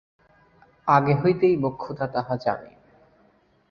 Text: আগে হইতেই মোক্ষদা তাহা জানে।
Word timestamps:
আগে 0.87 1.13
হইতেই 1.13 1.55
মোক্ষদা 1.57 2.05
তাহা 2.07 2.35
জানে। 2.35 2.69